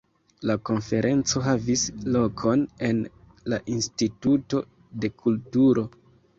[0.49, 1.83] La konferenco havis
[2.15, 3.03] lokon en
[3.55, 4.65] la Instituto
[5.05, 5.89] de Kulturo.